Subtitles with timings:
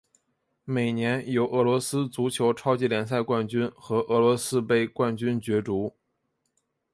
[0.65, 5.93] 每年由俄罗斯足球超级联赛冠军和俄罗斯杯冠军角逐。